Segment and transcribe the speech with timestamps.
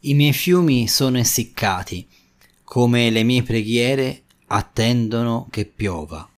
[0.00, 2.06] I miei fiumi sono essiccati,
[2.62, 6.28] come le mie preghiere attendono che piova.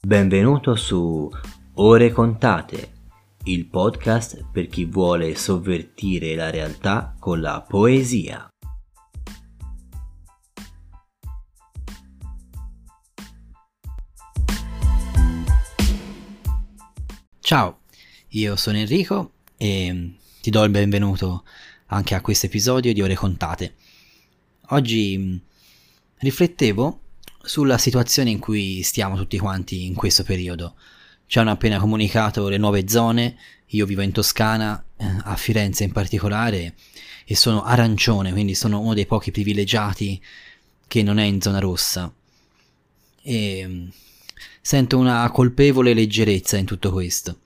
[0.00, 1.30] Benvenuto su
[1.74, 2.92] Ore contate,
[3.44, 8.51] il podcast per chi vuole sovvertire la realtà con la poesia.
[17.52, 17.80] Ciao,
[18.28, 21.44] io sono Enrico e ti do il benvenuto
[21.88, 23.74] anche a questo episodio di Ore Contate.
[24.68, 25.36] Oggi mm,
[26.20, 27.00] riflettevo
[27.42, 30.76] sulla situazione in cui stiamo tutti quanti in questo periodo.
[31.26, 35.92] Ci hanno appena comunicato le nuove zone, io vivo in Toscana, eh, a Firenze in
[35.92, 36.74] particolare,
[37.26, 40.18] e sono arancione, quindi sono uno dei pochi privilegiati
[40.88, 42.10] che non è in zona rossa.
[43.20, 43.88] E mm,
[44.62, 47.40] sento una colpevole leggerezza in tutto questo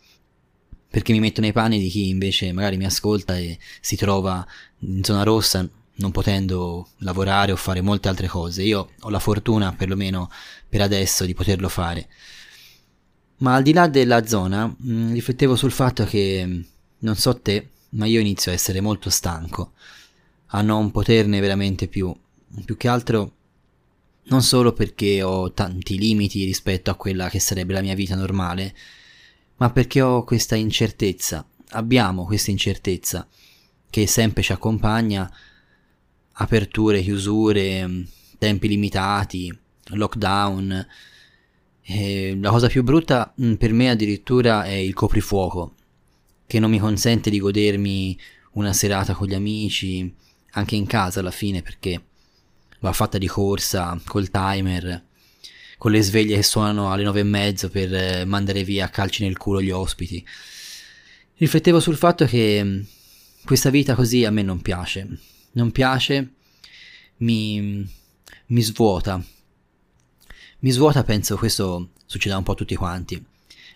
[0.88, 4.46] perché mi metto nei panni di chi invece magari mi ascolta e si trova
[4.80, 8.62] in zona rossa non potendo lavorare o fare molte altre cose.
[8.62, 10.30] Io ho la fortuna, perlomeno
[10.68, 12.08] per adesso, di poterlo fare.
[13.38, 16.60] Ma al di là della zona, mh, mm, riflettevo sul fatto che, mm,
[17.00, 19.72] non so te, ma io inizio a essere molto stanco,
[20.48, 22.14] a non poterne veramente più.
[22.64, 23.32] Più che altro,
[24.24, 28.74] non solo perché ho tanti limiti rispetto a quella che sarebbe la mia vita normale,
[29.56, 33.26] ma perché ho questa incertezza, abbiamo questa incertezza
[33.88, 35.30] che sempre ci accompagna,
[36.32, 38.04] aperture, chiusure,
[38.38, 39.56] tempi limitati,
[39.90, 40.86] lockdown.
[41.80, 45.74] E la cosa più brutta mm, per me addirittura è il coprifuoco,
[46.46, 48.18] che non mi consente di godermi
[48.52, 50.12] una serata con gli amici,
[50.52, 52.04] anche in casa alla fine perché
[52.80, 55.05] va fatta di corsa, col timer,
[55.78, 59.22] con le sveglie che suonano alle nove e mezzo per eh, mandare via a calci
[59.22, 60.24] nel culo gli ospiti.
[61.36, 62.80] Riflettevo sul fatto che mm,
[63.44, 65.06] questa vita così a me non piace.
[65.52, 66.30] Non piace,
[67.18, 67.86] mi,
[68.46, 69.22] mi svuota.
[70.60, 73.22] Mi svuota, penso questo succeda un po' a tutti quanti.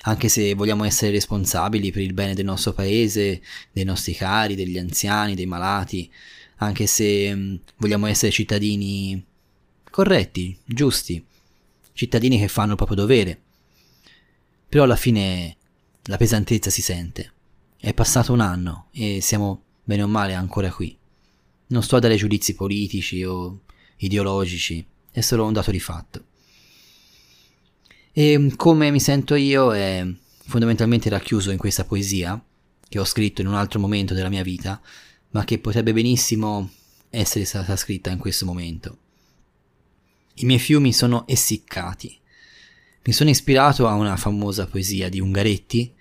[0.03, 4.79] Anche se vogliamo essere responsabili per il bene del nostro paese, dei nostri cari, degli
[4.79, 6.11] anziani, dei malati,
[6.57, 9.23] anche se mm, vogliamo essere cittadini
[9.91, 11.23] corretti, giusti,
[11.93, 13.41] cittadini che fanno il proprio dovere.
[14.69, 15.57] Però alla fine
[16.05, 17.33] la pesantezza si sente.
[17.77, 20.97] È passato un anno e siamo bene o male ancora qui.
[21.69, 23.61] Non sto a dare giudizi politici o
[23.97, 26.25] ideologici, è solo un dato di fatto.
[28.13, 30.07] E come mi sento io è
[30.47, 32.43] fondamentalmente racchiuso in questa poesia
[32.89, 34.81] che ho scritto in un altro momento della mia vita,
[35.31, 36.71] ma che potrebbe benissimo
[37.09, 38.99] essere stata scritta in questo momento.
[40.43, 42.19] I miei fiumi sono essiccati.
[43.05, 45.95] Mi sono ispirato a una famosa poesia di Ungaretti,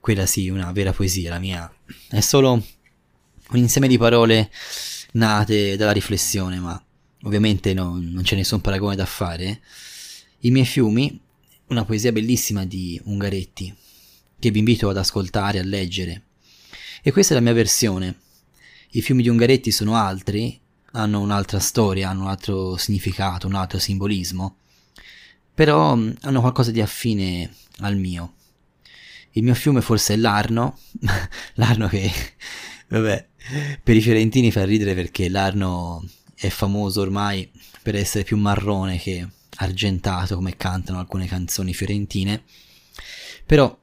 [0.00, 1.72] quella sì, una vera poesia, la mia
[2.08, 4.50] è solo un insieme di parole
[5.12, 6.84] nate dalla riflessione, ma
[7.22, 9.60] ovviamente no, non c'è nessun paragone da fare.
[10.40, 11.20] I miei fiumi,
[11.68, 13.72] una poesia bellissima di Ungaretti,
[14.40, 16.24] che vi invito ad ascoltare, a leggere.
[17.00, 18.22] E questa è la mia versione.
[18.90, 20.60] I fiumi di Ungaretti sono altri,
[20.98, 24.56] hanno un'altra storia, hanno un altro significato, un altro simbolismo,
[25.54, 28.34] però mm, hanno qualcosa di affine al mio.
[29.32, 30.78] Il mio fiume forse è l'Arno,
[31.54, 32.10] l'Arno che,
[32.88, 33.28] vabbè,
[33.82, 36.04] per i fiorentini fa ridere perché l'Arno
[36.34, 37.48] è famoso ormai
[37.82, 39.26] per essere più marrone che
[39.60, 42.42] argentato come cantano alcune canzoni fiorentine,
[43.46, 43.76] però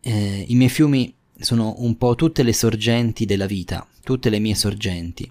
[0.00, 4.54] eh, i miei fiumi sono un po' tutte le sorgenti della vita, tutte le mie
[4.54, 5.30] sorgenti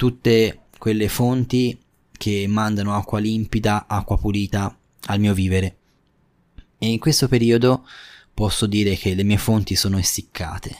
[0.00, 1.78] tutte quelle fonti
[2.10, 4.74] che mandano acqua limpida, acqua pulita
[5.08, 5.76] al mio vivere.
[6.78, 7.86] E in questo periodo
[8.32, 10.74] posso dire che le mie fonti sono essiccate,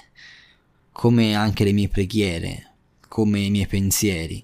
[0.91, 2.71] come anche le mie preghiere,
[3.09, 4.43] come i miei pensieri,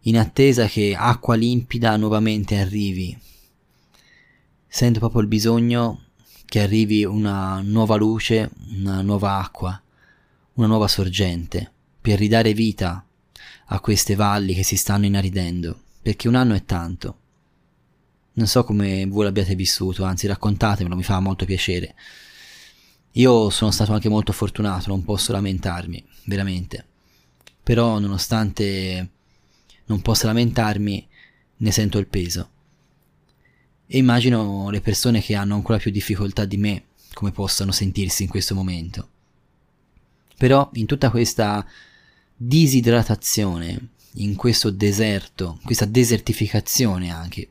[0.00, 3.18] in attesa che acqua limpida nuovamente arrivi.
[4.68, 6.02] Sento proprio il bisogno
[6.44, 9.82] che arrivi una nuova luce, una nuova acqua,
[10.52, 13.00] una nuova sorgente, per ridare vita
[13.66, 17.18] a queste valli che si stanno inaridendo, perché un anno è tanto.
[18.34, 21.94] Non so come voi l'abbiate vissuto, anzi raccontatemelo, mi fa molto piacere.
[23.12, 26.84] Io sono stato anche molto fortunato, non posso lamentarmi, veramente.
[27.62, 29.10] Però nonostante
[29.86, 31.08] non possa lamentarmi,
[31.56, 32.50] ne sento il peso.
[33.86, 36.84] E immagino le persone che hanno ancora più difficoltà di me
[37.14, 39.08] come possano sentirsi in questo momento.
[40.36, 41.66] Però in tutta questa
[42.36, 43.88] disidratazione,
[44.18, 47.50] in questo deserto, questa desertificazione anche,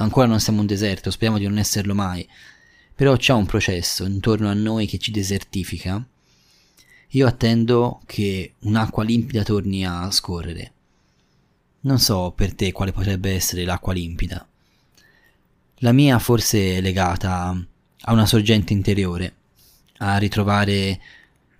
[0.00, 2.26] Ancora non siamo un deserto, speriamo di non esserlo mai,
[2.94, 6.02] però c'è un processo intorno a noi che ci desertifica.
[7.08, 10.72] Io attendo che un'acqua limpida torni a scorrere.
[11.80, 14.46] Non so per te quale potrebbe essere l'acqua limpida.
[15.82, 17.66] La mia forse è legata
[18.02, 19.34] a una sorgente interiore,
[19.98, 21.00] a ritrovare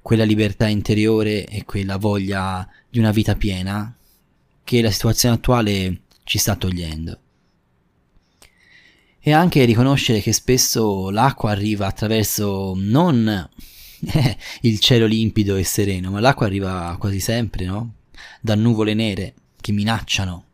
[0.02, 3.94] quella libertà interiore e quella voglia di una vita piena
[4.64, 7.18] che la situazione attuale ci sta togliendo.
[9.18, 13.48] E anche riconoscere che spesso l'acqua arriva attraverso non
[14.62, 17.94] il cielo limpido e sereno, ma l'acqua arriva quasi sempre, no?
[18.40, 20.44] Da nuvole nere che minacciano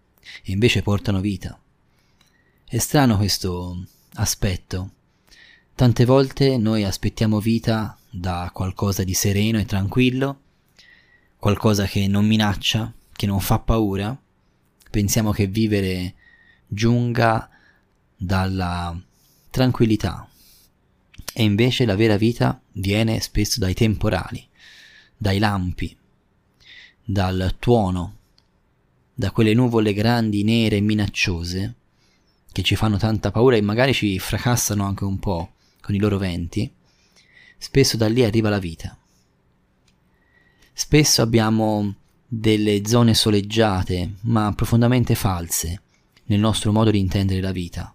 [0.43, 1.59] e invece portano vita.
[2.65, 3.85] È strano questo
[4.15, 4.91] aspetto.
[5.77, 10.41] Tante volte noi aspettiamo vita da qualcosa di sereno e tranquillo,
[11.37, 14.19] qualcosa che non minaccia, che non fa paura.
[14.91, 16.15] Pensiamo che vivere
[16.67, 17.47] giunga
[18.17, 18.99] dalla
[19.51, 20.27] tranquillità.
[21.35, 24.49] E invece la vera vita viene spesso dai temporali,
[25.15, 25.95] dai lampi,
[27.05, 28.17] dal tuono,
[29.13, 31.75] da quelle nuvole grandi, nere e minacciose
[32.51, 35.51] che ci fanno tanta paura e magari ci fracassano anche un po'
[35.87, 36.69] con i loro venti,
[37.57, 38.99] spesso da lì arriva la vita.
[40.73, 41.95] Spesso abbiamo
[42.27, 45.83] delle zone soleggiate, ma profondamente false,
[46.25, 47.95] nel nostro modo di intendere la vita.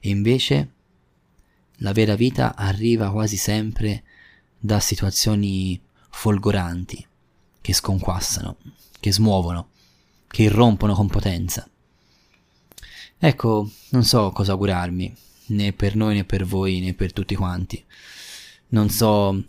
[0.00, 0.70] E invece
[1.80, 4.02] la vera vita arriva quasi sempre
[4.58, 5.78] da situazioni
[6.08, 7.06] folgoranti,
[7.60, 8.56] che sconquassano,
[8.98, 9.68] che smuovono,
[10.28, 11.68] che irrompono con potenza.
[13.18, 15.14] Ecco, non so cosa augurarmi,
[15.48, 17.84] né per noi né per voi né per tutti quanti.
[18.68, 19.44] Non so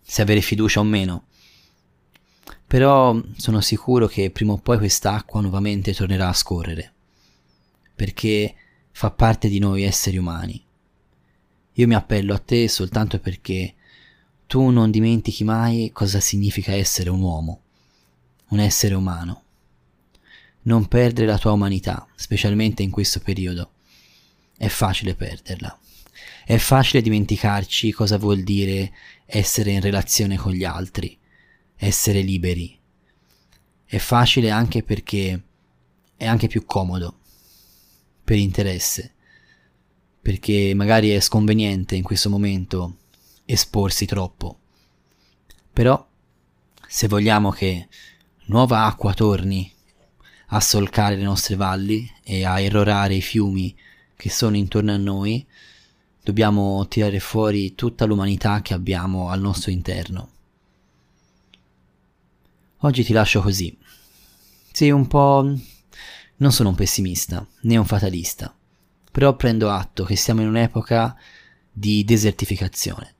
[0.00, 1.26] se avere fiducia o meno.
[2.66, 6.92] Però sono sicuro che prima o poi quest'acqua nuovamente tornerà a scorrere,
[7.94, 8.54] perché
[8.90, 10.62] fa parte di noi esseri umani.
[11.72, 13.74] Io mi appello a te soltanto perché
[14.46, 17.60] tu non dimentichi mai cosa significa essere un uomo,
[18.48, 19.44] un essere umano
[20.68, 23.70] non perdere la tua umanità, specialmente in questo periodo.
[24.58, 25.78] È facile perderla.
[26.44, 28.92] È facile dimenticarci cosa vuol dire
[29.24, 31.16] essere in relazione con gli altri,
[31.76, 32.76] essere liberi.
[33.84, 35.42] È facile anche perché
[36.16, 37.20] è anche più comodo,
[38.24, 39.14] per interesse,
[40.20, 42.96] perché magari è sconveniente in questo momento
[43.44, 44.58] esporsi troppo.
[45.72, 46.04] Però,
[46.88, 47.86] se vogliamo che
[48.46, 49.72] nuova acqua torni
[50.48, 53.76] a solcare le nostre valli e a errorare i fiumi
[54.18, 55.46] che sono intorno a noi,
[56.20, 60.30] dobbiamo tirare fuori tutta l'umanità che abbiamo al nostro interno.
[62.78, 63.78] Oggi ti lascio così.
[64.72, 65.56] Sì, un po'...
[66.38, 68.52] Non sono un pessimista, né un fatalista,
[69.12, 71.16] però prendo atto che siamo in un'epoca
[71.70, 73.14] di desertificazione.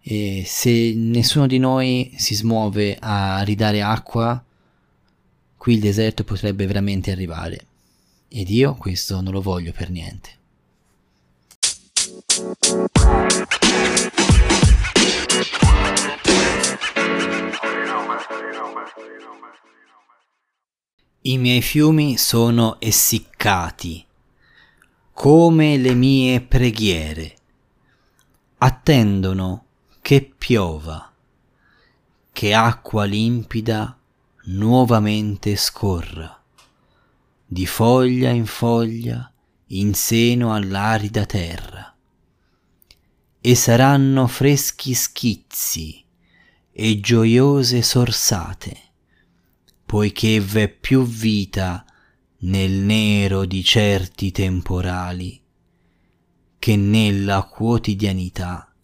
[0.00, 4.44] E se nessuno di noi si smuove a ridare acqua
[5.56, 7.66] qui il deserto potrebbe veramente arrivare.
[8.34, 10.30] Ed io questo non lo voglio per niente.
[21.20, 24.02] I miei fiumi sono essiccati,
[25.12, 27.36] come le mie preghiere.
[28.56, 29.64] Attendono
[30.00, 31.12] che piova,
[32.32, 33.94] che acqua limpida
[34.44, 36.41] nuovamente scorra,
[37.52, 39.30] di foglia in foglia,
[39.66, 41.94] in seno all'arida terra.
[43.38, 46.02] E saranno freschi schizzi
[46.72, 48.76] e gioiose sorsate,
[49.84, 51.84] poiché v'è più vita
[52.38, 55.38] nel nero di certi temporali
[56.58, 58.74] che nella quotidianità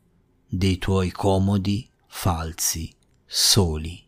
[0.47, 2.93] dei tuoi comodi falsi
[3.25, 4.08] soli.